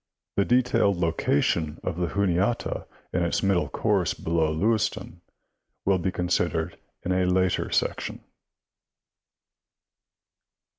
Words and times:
The 0.35 0.45
detailed 0.45 0.97
location 0.97 1.79
of 1.83 1.95
the 1.97 2.07
Juniata 2.15 2.87
in 3.13 3.21
its 3.23 3.43
middle 3.43 3.69
course 3.69 4.15
below 4.15 4.51
Lewistown 4.51 5.21
will 5.85 5.99
be 5.99 6.11
con 6.11 6.27
sidered 6.27 6.73
in 7.03 7.11
a 7.11 7.27
later 7.27 7.71
section. 7.71 8.23